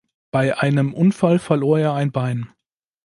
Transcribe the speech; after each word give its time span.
Bei 0.31 0.57
einem 0.57 0.95
Unfall 0.95 1.37
verlor 1.37 1.77
er 1.77 1.93
ein 1.93 2.11
Bein. 2.11 2.49